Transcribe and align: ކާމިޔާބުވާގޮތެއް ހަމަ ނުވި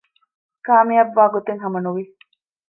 ކާމިޔާބުވާގޮތެއް 0.65 1.61
ހަމަ 1.63 1.79
ނުވި 1.85 2.03